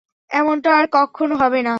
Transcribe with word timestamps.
এমনটা 0.31 0.69
আর 0.75 0.85
কক্ষনো 0.91 1.35
হবে 1.35 1.59
না। 1.59 1.69